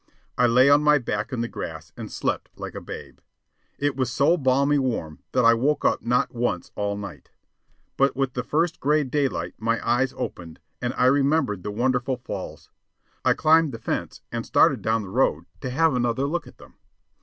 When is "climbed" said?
13.35-13.73